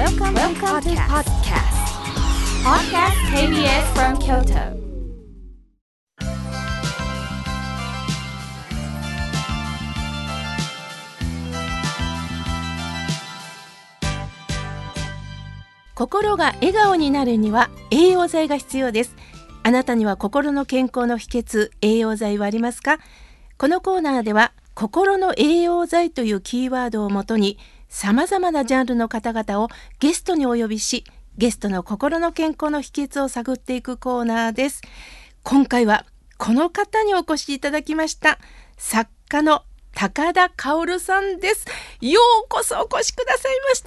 [0.00, 1.76] Welcome, Welcome to podcast.
[2.64, 4.72] Podcast KBS from Kyoto.
[15.94, 19.14] 心が笑顔になるには栄養剤が必要です
[19.62, 23.00] あなたには心の健康の秘訣栄養剤はありますか？
[23.58, 27.58] このコーナーでは心の栄養剤というキーワードをもとに
[27.90, 29.68] さまざまなジャンルの方々を
[29.98, 31.04] ゲストにお呼びし
[31.36, 34.80] ゲストの心の健康の秘訣を探っていくコーナーです
[35.42, 36.06] 今回は
[36.38, 38.38] この方にお越しいただきました
[38.78, 41.66] 作家の高田薫さんです
[42.00, 43.82] ようこそお越しくださいまし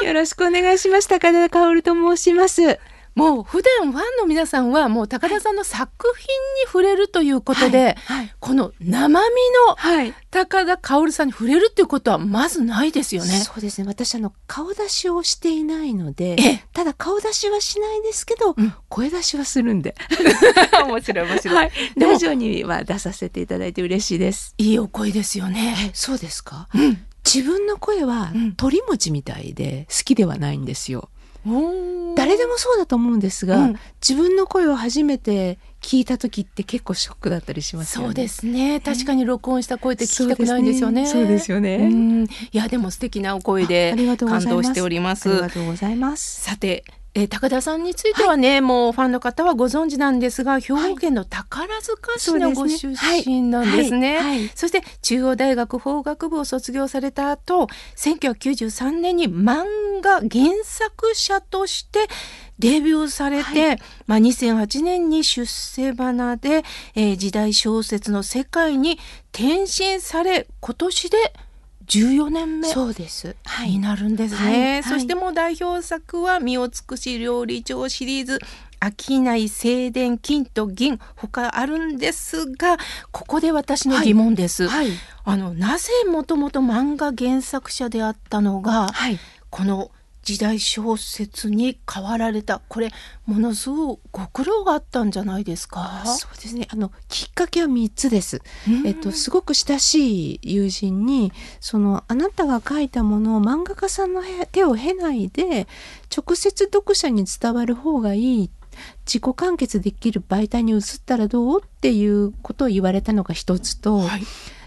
[0.00, 1.08] たよろしくお願いします。
[1.08, 2.80] 高田薫と申します。
[3.14, 6.28] もう普段ファンの皆さんはもう高田さんの作品に
[6.66, 8.34] 触れるということで、はい。
[8.40, 9.26] この生身
[9.68, 10.14] のはい。
[10.30, 13.30] 高田薫さんに触れるっていうことはまずないですよね。
[13.32, 13.86] そうですね。
[13.86, 19.94] 私、あの、顔出しをしていないのでええ、ただ顔出しはしないですけど、うん声出しはするんで。
[20.86, 21.56] 面白い面白い。
[21.56, 21.70] はい。
[21.96, 24.54] ラジオには出させていただいて嬉しいです。
[24.58, 25.74] いいお声ですよね。
[25.88, 26.68] え、そうですか？
[26.74, 27.04] うん。
[27.24, 31.08] 自分の声はうん鳥持ちみたいで好きではないんですよ。
[31.44, 38.06] 誰でもそうだと思うんですが、うん自分の声を初めて聞いた時って結構ショックだったりしますよね。
[38.08, 38.80] そうですね。
[38.80, 41.06] 確かに録音した声って聞きたくないんですよね。
[41.06, 41.76] そうですよね。
[41.76, 45.30] うんいやでも素敵なお声で感動しております。
[45.30, 46.42] ありがとうございます。
[46.42, 52.88] さて、えー高田さんについてはね、もうファンの方はご存知なんですが、兵庫県の宝塚市のご出
[53.26, 54.16] 身なんですね。
[54.16, 54.38] はい。
[54.38, 54.50] はい。
[54.54, 59.64] そして中央大学法学部を卒業された後、1993年に漫
[60.02, 62.06] 画原作者として
[62.58, 63.76] デビューされて、
[64.06, 68.98] まあ、2008年に出世花で、えー時代小説の世界に
[69.32, 71.16] 転身され、今年で
[71.86, 72.68] 14年目。
[72.68, 73.36] そうです。
[73.44, 78.38] はになるんですね、はいはいそしてもう代表作は「身を尽くし料理長」シリーズ
[78.80, 82.78] 「飽きない静電金と銀」他あるんですが
[83.10, 84.88] ここで私の疑問です、はい。
[85.24, 89.18] あのなぜもともと漫画原作者であったのがはい。
[89.50, 89.90] この
[90.22, 92.90] 時代小説に変わられたこれ
[93.26, 96.02] ものすごいご苦労があったんじゃないですか？
[96.06, 96.68] そうですね。
[96.70, 98.40] あの、きっかけは3つです。
[98.68, 105.66] うんえっと、すごく親しい友人に、その、あなたが書いたものを漫画家さんのへ手を経ないで、
[106.16, 108.50] 直接読者に伝わる方がいい。
[109.06, 114.22] 自己完結できる媒体に移ったらどうっていうことを言われたのが一つと、はい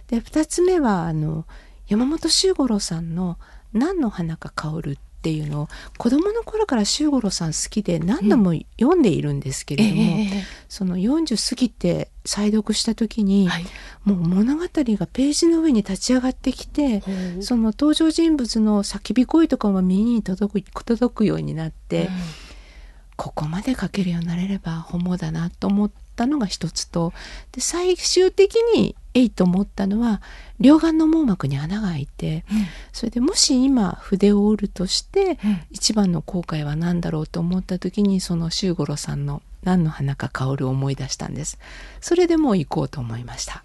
[0.08, 1.48] で二つ目はあの
[1.88, 3.40] 山本周五郎さんの
[3.74, 13.66] 「何の花か香る」っていうのを子供の頃から周五郎さん好きで何度も読んでいるんですけれども、えその40過ぎて再読した時に、えはい。
[14.03, 17.02] もう物語がページの上に立ち上がってきて、
[17.40, 22.08] その登場人物の叫び声とかも耳に届く届くようになって、
[23.16, 27.14] ここまで書けるようになれれば本望だなと思ったのが一つと
[27.52, 30.22] で最終的にえいと思ったのは
[30.59, 32.46] 両眼の網膜に穴が開いて
[32.94, 35.62] それでもし今筆を折るとしてうん。
[35.72, 41.59] 一番の後悔は何だろうと思った時にその周五郎さんの何の花か香るを思い出したんです。
[42.00, 43.65] それでもう行こうと思いました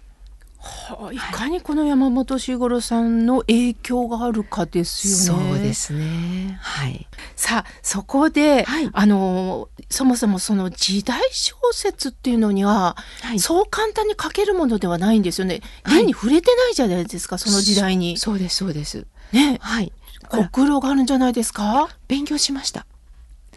[0.61, 5.49] はあいかにこの山本周五郎さんの影響があるかですよね。
[5.49, 6.57] そうですね。
[6.61, 7.07] はい。
[7.35, 8.89] さあそこで、はい。
[8.93, 13.39] あのそもそもその時代小説っていうのには、はい。
[13.39, 15.61] そう簡単に書けるものではないんですよね。
[15.83, 16.01] はい。
[16.01, 18.17] 現に触れてないじゃないですかその時代に。
[18.17, 19.07] そうですそうです。
[19.31, 19.57] ね。
[19.61, 19.91] はい。
[20.29, 21.89] ご苦労があるんじゃないですか？
[22.07, 22.85] 勉強しました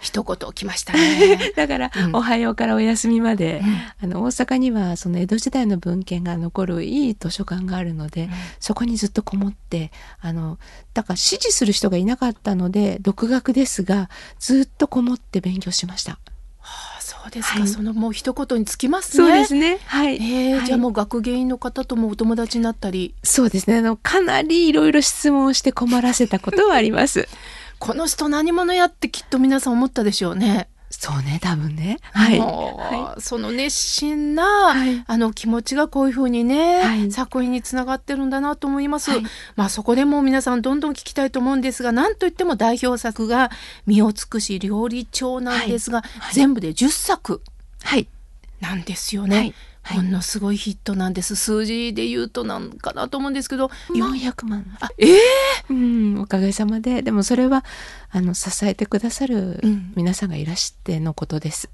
[0.04, 1.52] 一言来ましたね。
[1.56, 8.28] だから、うんおはようからお休みまで、うんあの大阪にはその江戸時代の文献が残るいい図書館があるので、
[8.60, 10.58] そこにずっとこもってあの
[10.92, 16.18] だから指示する人がいなかったので独学ですがずっとこもって勉強しました。
[16.60, 19.48] あそうですか、はいそのもう一言につきますね。
[19.48, 19.78] ね。
[19.86, 20.16] はい。
[20.16, 23.78] えーはいじゃあもう学芸員の方ともお友達になったりそうですね。
[23.78, 27.28] あのかなりいろいろ質問をして困らせたことはあります。
[27.84, 30.70] この人何者やってきっと皆さん思ったでしょうね。
[30.88, 31.98] そうね、多分ね。
[32.12, 32.38] はい。
[32.38, 39.10] もうはその熱心な、はいあの気持ちがこういうふうにね、はい作品につながってるんだなと思います。
[39.10, 39.22] はい
[39.54, 43.50] まあそこでも皆さんどんどん聞きたいと思うんですが、なんといっても代表作が
[43.84, 47.42] 身を尽くし料理長なんですが、はい全部で10作
[47.82, 48.08] はい。
[48.60, 49.52] なんですよね。
[49.84, 49.98] はい。
[49.98, 51.36] はいものすごいヒットなんです。
[51.36, 54.76] 数字で言うとなんかなと思うんですけど、まあ400万。
[54.80, 55.18] あええ
[55.70, 57.02] うん、おかげさまで。
[57.02, 57.64] でもそれは、
[58.10, 59.92] あの、支えてくださるうん。
[59.94, 61.68] 皆さんがいらしてのことです。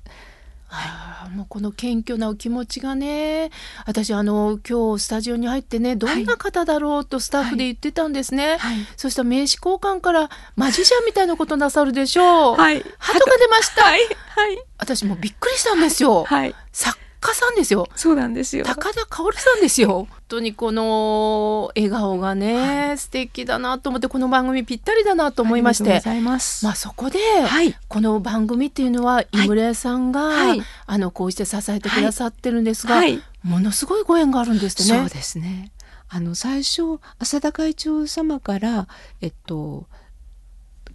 [0.72, 3.50] ああもうこの謙虚なお気持ちがね
[3.86, 8.76] 私あの今日スタジオに入ってねどんな方だろうとスタッフで言ってたんですね、はい。
[8.96, 12.84] そしたら名刺交換からマジシャンみたいなことなさるでしょう、はい。
[12.98, 14.00] 鳩が出ました、はい。
[14.00, 14.06] は
[14.52, 14.64] い。
[14.78, 16.54] 私もうびっくりしたんですよ、はい。
[16.72, 17.86] 作家さんですよ。
[17.94, 18.64] そうなんですよ。
[18.64, 19.88] 高田薫さんですよ。
[19.88, 25.84] 本当にこの笑顔がね、素敵だなと思ってこの番組ぴったりだなと思いまして。
[25.84, 27.76] ありがとうございます、まあそこで、はい。
[27.88, 30.62] この番組っていうのは井村屋さんが、はい。
[30.86, 33.22] あのこうして支えてくださってるんですが、はい。
[33.42, 34.98] ものすごいご縁があるんですね。
[34.98, 35.72] そうですね。
[36.08, 38.88] あの最初浅田会長様から
[39.20, 39.86] えっと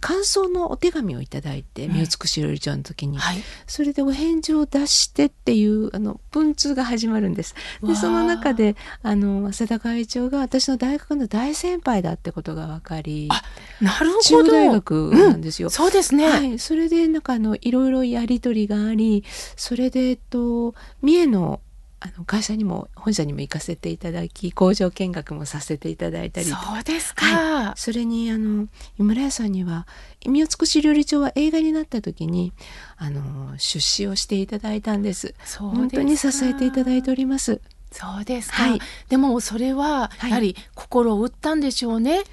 [0.00, 7.54] 感想のお手紙をいただいてうん身を尽くし料理長の時に、はい、それでお返事を出してっていうあの文通が始まるんです。
[7.82, 13.42] でその中であの浅田会長が私の大学の大先輩だってことが分かりあ
[13.80, 14.20] なるほど。
[14.22, 15.70] 中央大学なんですよ。
[15.70, 16.28] そうですね。
[16.28, 19.24] はい、それでなんかあのいろいろやり取りがあり
[19.56, 21.60] それでえっと三重の
[21.98, 27.74] あの会社にも本社にも行かせていただき工場見学もさせていただいたりそうですか。
[27.76, 29.86] それにあの井村屋さんには
[30.26, 32.52] 「身を尽くし料理長」は映画になった時に
[32.96, 35.34] あの出資をしていただいたんです。
[35.58, 37.60] 本当に支えていただいております。
[37.92, 38.62] そうですか。
[38.62, 38.80] はい。
[39.08, 40.30] でもそれははい。
[40.30, 42.24] やはり心を打ったんでしょうね。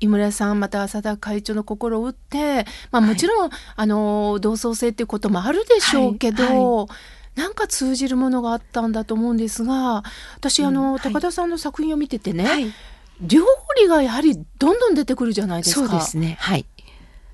[0.00, 3.10] 井村屋さんまた浅田会長の心を打って、まあ、はい。
[3.10, 6.88] もちろん、あの同窓性っていうこともあるでしょうけど、はい
[7.38, 10.02] なんか通じるものがあったんだと思うんですが
[10.36, 11.00] 私、あのうんはい。
[11.00, 12.72] 高田さんの作品を見ててね、はい。
[13.20, 13.44] 料
[13.80, 15.88] 理がやはりどんどん出てくるじゃないですか。
[15.88, 16.36] そうですね。
[16.40, 16.66] はい。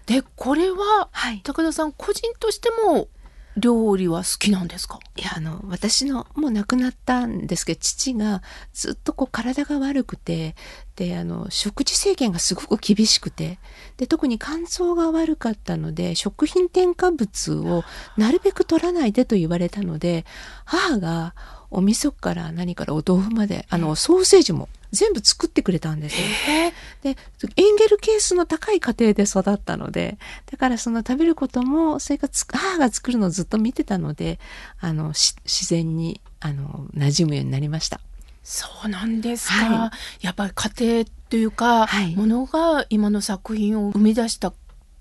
[0.04, 1.40] でこれははい。
[1.42, 3.08] 高田さん個人としても
[3.56, 4.98] 料理は好きなんですか？
[5.16, 8.42] いやあの私のもう亡くなったんですけど父が
[8.72, 10.56] ずっとこう体が悪くて
[10.96, 13.58] であの食事制限がすごく厳しくて
[13.96, 17.84] で特に肝臓が悪かったので食品添加物を
[18.16, 20.24] なるべく取らないでと言われたので
[20.64, 21.34] 母が
[21.70, 26.26] お味噌から何からお豆腐まであのソーセージも全部作ってくれたんですよ。
[26.48, 27.18] えで
[27.56, 30.18] エンゲル係数の高い家庭で育ったので
[30.50, 34.38] だからその食べることもそれからつ母が作るのをずっと見てたので
[34.80, 38.00] あのし自然にあの馴染むようになりました。
[38.42, 44.52] そうなんですか、はやっぱり家庭というか、はいものが今の作品を生み出した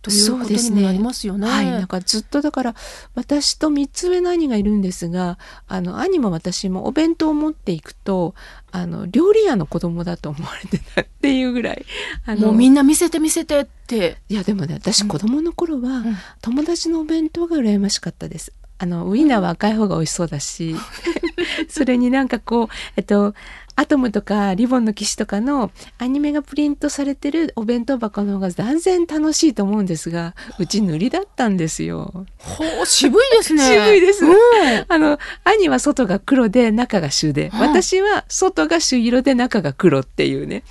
[0.04, 1.48] というそうですねことにもなりますよね。
[1.48, 2.76] はい、なんかずっとだから
[3.16, 8.36] 私と3つ上の兄がいるんですがあの兄も私もお弁当を持っていくと
[8.72, 11.86] あの料理屋の子供だと思われてたっていうぐらい
[12.26, 14.18] あのもうみんな見せて見せてって。
[14.28, 18.52] いやでもね私子供の頃は、うん友達のお弁当が羨ましかったです。
[18.80, 20.76] あのウインナーは赤い方が美味しそうだし
[21.70, 22.68] それになんかこう
[22.98, 23.34] えっと
[23.76, 32.26] アトムとかリボンの騎士とかのアニメがプリントされてるお弁当箱の方が断然楽しいと思うんですがうち塗りだったんですよ。
[32.38, 33.64] ほう渋いですね。
[33.66, 34.34] 渋いですうん
[34.88, 40.64] あの兄は外が黒で中が朱で、うん私は外が朱色で中が黒っていうね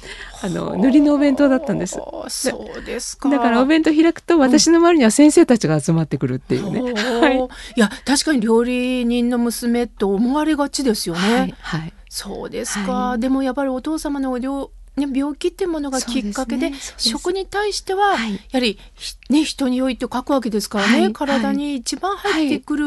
[0.43, 1.99] あの塗りのお弁当だったんです。
[2.29, 3.29] そうですか。
[3.29, 6.81] だからお弁当開くと私の周りには先生たちが集まってくるっていうね。
[6.81, 7.37] ほうはい
[7.77, 11.21] いや確かに料理人の娘と思われがちですよね。
[11.21, 13.21] はい、はい、そうですか、はい。
[13.21, 16.77] でもやっぱりお父様のね、病気っていうものがきっかけでね。
[16.99, 18.35] 食に対しては、はい。
[18.35, 21.13] やはりひね人に良いって書くわけですからね、はい。
[21.15, 22.85] 体に一番入ってくる。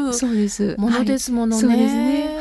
[0.78, 2.38] ものですものね。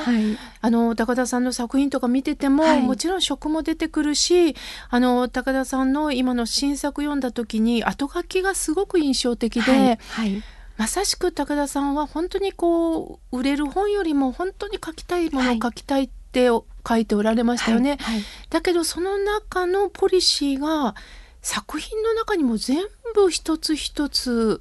[0.61, 2.81] あの高田さんの作品とか見てても、はい。
[2.83, 4.55] もちろん食も出てくるし
[4.91, 9.97] あの高田さんの今の新作読んだ時に後書きがすごく印象的で。
[10.77, 15.59] まさしく高田さんは本当にこう売れる本よりも本当に書きたいものをはい。
[15.59, 16.49] 書きたいって
[16.87, 17.97] 書いておられましたよね。
[18.01, 18.21] はい。
[18.49, 20.95] だけどその中のポリシーが
[21.41, 22.79] 作品の中にも全
[23.15, 24.59] 部一つ一つ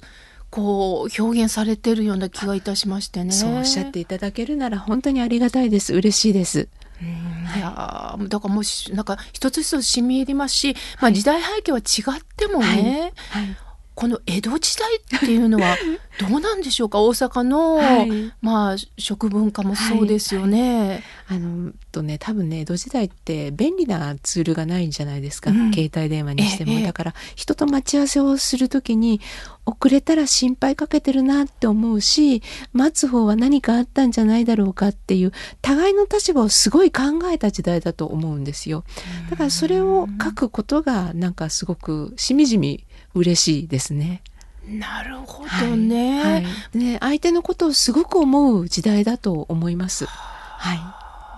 [0.49, 3.31] こう表現されてるような気がいたしましてね。
[3.31, 5.93] そうおっしゃっていただけるなら本当にありがたいです。
[5.93, 6.69] 嬉しいです。
[7.01, 11.81] いやーだからもしなんか一つ一つ染み入りますし、まあ、時代背景は違
[12.17, 13.57] ってもね、はい。
[13.95, 15.77] この江戸時代っていうのは
[16.19, 17.01] どうなんでしょうか？
[17.01, 18.33] 大阪の、はい。
[18.41, 21.03] まあ食文化もそうですよね。
[21.27, 25.73] あのとね多分ね江戸時代って便利なツールがないんじゃないですか、うん。
[25.73, 26.83] 携帯電話にしても、ええ。
[26.83, 29.21] だから人と待ち合わせをする時に
[29.65, 38.83] 遅れたら心配かけてるなって思うし待つ方は何かあったんじゃないだろうかっていう互いの立場をすごい考えた時代だと思うんですよ。
[39.31, 42.85] だからそれを書くことがなんかすごくしみじみ
[43.15, 44.21] 嬉しいですね。
[44.67, 46.21] なるほどね。
[46.23, 46.39] はいは
[46.73, 50.05] いね相手のことをすごく思う時代だと思います。
[50.07, 50.79] はい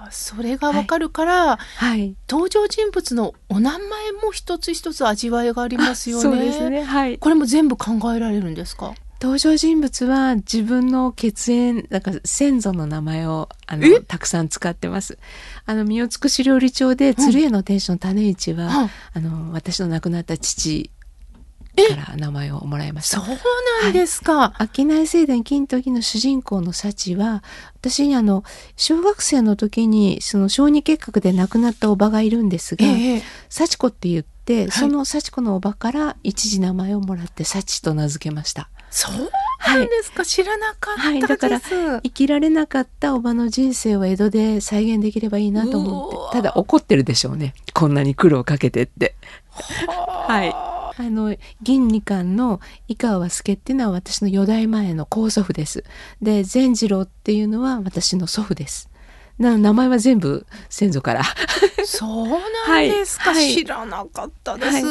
[0.10, 3.80] それがわかるから、はい登場人物のお名前
[4.24, 6.24] も一つ一つ味わいがありますよね。
[6.24, 6.84] そうですね。
[6.84, 7.18] はい。
[7.18, 8.94] これも全部考えられるんですか？
[9.20, 13.78] 登場人物は自分の血縁なんか先祖の名前をあえ？
[13.78, 15.18] のたくさん使ってます。
[15.66, 20.90] あの身を尽くし料理長で鶴屋の店主の種市は、はいあの私の亡くなった父
[21.78, 23.38] から名前をもらいましたそう。
[23.84, 24.54] なんですか。
[24.76, 27.44] 商い聖殿金時の主人公の幸は
[27.76, 28.44] 私あの
[28.76, 38.70] 小学生の時にその小児結核で亡くなったおばがいるんですが、ええ幸子って言って、いその幸子のおばから一時名前をもらって幸と名付けました。
[38.90, 39.30] そう
[39.68, 40.26] なんですか。
[40.26, 41.08] 知らなかったです。
[41.08, 49.16] はいだから生きられなかったおばの人生を江戸で再現できればいいなと思ってただ怒ってるでしょうねこんなに苦労かけてって
[49.50, 55.84] はいあの銀二冠の井川助っていうのは私の四代前の高祖父です。
[56.22, 58.90] で善次郎っていうのは私の祖父です。
[59.38, 61.24] な名前は全部先祖から。
[61.86, 63.44] そうなんですか、はい。
[63.46, 63.54] はい。
[63.54, 64.84] 知らなかったです。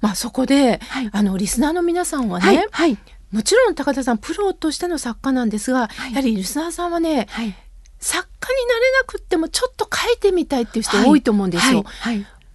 [0.00, 1.10] まあそこで、はい。
[1.12, 2.66] あのリスナーの皆さんはね、はい。
[2.70, 2.98] はい
[3.32, 6.10] もちろん高田さんプロとしての作家なんですが、はい。
[6.10, 7.54] やはりリスナーさんはねはい。
[7.98, 11.84] 作家になれなくってもちょっと書いてみたいっていう人多いと思うんですよ。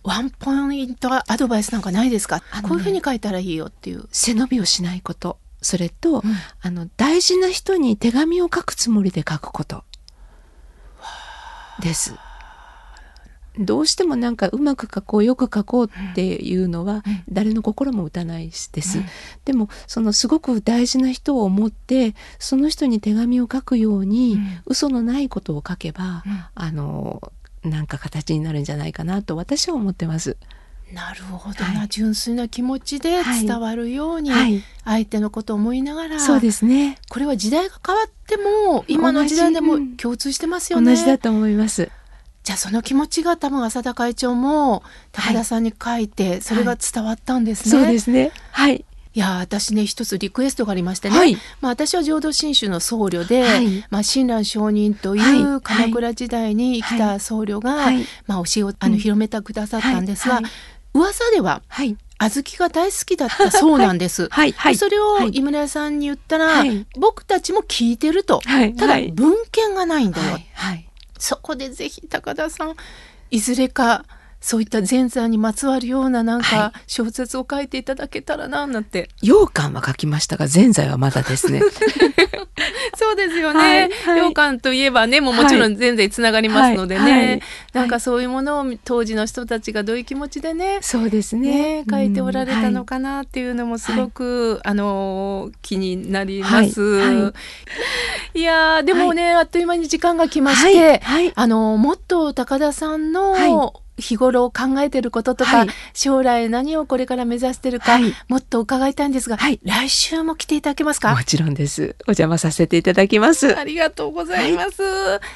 [0.07, 4.05] ワンポイントアドバイスなんかないですか、ねこういうふうに書いたらいいよっていう。
[4.09, 5.37] 背伸びをしないこと。
[5.61, 6.23] それと、ん。
[6.61, 9.83] あの大事な人に手紙を書くつもりで書くこと。
[11.81, 12.13] です。
[13.59, 17.23] どうしてもなんかうまく書こうよく書こうっていうのはうん。
[17.29, 19.05] 誰の心も打たないです、うん。
[19.43, 24.61] でもそのすごく大事な人を思ってその人に手紙を書くように、うん。
[24.67, 26.45] 嘘のないことを書けば、うん。
[26.55, 27.33] あの
[27.63, 30.37] なんか形になるんじゃないかなと私は思ってます。
[30.93, 36.97] なるほどな、はい純粋な気持ちで伝わるように、はい、相手のことを思いながら、そうですね。
[37.09, 40.91] これは時代が変わっても今の時代でも共通してますよね。
[40.91, 41.89] 同じだと思います。
[42.43, 47.71] じゃあその気持ちが多分浅田会長も高田さんに書いてそれが伝わったんですね。
[47.71, 48.31] そうですね。
[48.51, 48.85] はい。
[49.13, 51.35] いや私ね一つリクエストがありましてね、はい。
[51.61, 53.85] まあ、私は浄土真宗の僧侶で、はい。
[53.89, 55.41] まあ、親鸞上人といはい。
[55.41, 58.05] う鎌倉時代に生きた僧侶が、はい。
[58.27, 60.43] まあ、教えをあのうん広めてくださったんですが、はい。
[60.43, 60.51] はい。
[60.93, 61.97] 噂でははい。
[62.19, 64.27] 小豆が大好きだったそうなんです。
[64.29, 64.51] はい。
[64.53, 64.75] はい。
[64.75, 65.29] それをはい。
[65.29, 66.85] 井村屋さんに言ったら、はい。
[66.97, 68.75] 僕たちも聞いてると、はい。
[68.75, 69.11] ただはい。
[69.11, 70.39] 文献がないんだよ。
[71.19, 72.75] そこでぜひ高田さん
[73.31, 74.05] いずれか
[74.41, 81.61] そういった前座にまつわるようななんはか小説を書いていただけたらななんて、羊羹は書きましたが、ぜんざいはまだですね。
[82.95, 83.87] そうですよはい。
[83.89, 83.95] ね。
[84.05, 84.19] はい。
[84.19, 87.27] 羊羹といえばねもうもちろん全然つながりますのでね、はい。
[87.27, 87.41] はい。
[87.73, 91.83] なんかそういうものを当時の人たちがどういう気持ちでねそうですね。
[91.83, 91.85] ね。
[91.89, 92.87] 書いておられたのか。
[92.87, 96.81] かなっていうのもすごく、あの気になります。
[96.81, 97.21] はい。
[97.21, 97.33] は
[98.35, 98.39] い。
[98.39, 100.73] いやーでもね、あっという間に時間が来ましはい。
[100.73, 101.31] て、はい。
[101.35, 105.69] あのもっと高田さんの、は日頃考えてることとか、はい。
[105.93, 108.13] 将来何をこれから目指してるか、はい。
[108.27, 109.59] もっと伺いたいんですが、はい。
[109.63, 111.15] 来週も来ていただけますか？
[111.15, 111.95] もちろんです。
[112.07, 113.57] お邪魔させていただきます。
[113.57, 114.81] ありがとうございます、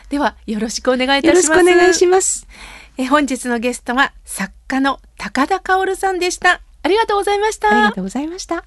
[0.09, 1.61] ではよろしくお願いいたよろします。
[1.61, 2.47] しくお願いします。
[2.97, 6.61] え本日のゲストは作家の高田薫さんでした。
[6.83, 7.69] ありがとうございました。
[7.69, 8.65] ありがとうございました。